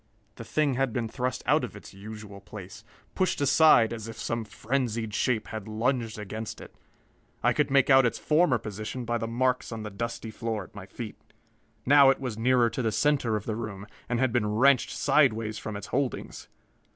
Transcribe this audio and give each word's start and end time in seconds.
The 0.37 0.43
thing 0.43 0.73
had 0.73 0.93
been 0.93 1.07
thrust 1.07 1.43
out 1.45 1.63
of 1.63 1.75
its 1.75 1.93
usual 1.93 2.39
place, 2.41 2.83
pushed 3.13 3.39
aside 3.39 3.93
as 3.93 4.07
if 4.07 4.17
some 4.17 4.45
frenzied 4.45 5.13
shape 5.13 5.49
had 5.49 5.67
lunged 5.67 6.17
against 6.17 6.59
it. 6.59 6.73
I 7.43 7.53
could 7.53 7.69
make 7.69 7.91
out 7.91 8.03
its 8.03 8.17
former 8.17 8.57
position 8.57 9.05
by 9.05 9.19
the 9.19 9.27
marks 9.27 9.71
on 9.71 9.83
the 9.83 9.91
dusty 9.91 10.31
floor 10.31 10.63
at 10.63 10.73
my 10.73 10.87
feet. 10.87 11.17
Now 11.85 12.09
it 12.09 12.19
was 12.19 12.35
nearer 12.35 12.71
to 12.71 12.81
the 12.81 12.91
center 12.91 13.35
of 13.35 13.45
the 13.45 13.55
room, 13.55 13.85
and 14.09 14.19
had 14.19 14.33
been 14.33 14.47
wrenched 14.51 14.89
sidewise 14.89 15.59
from 15.59 15.77
its 15.77 15.85
holdings. 15.93 16.47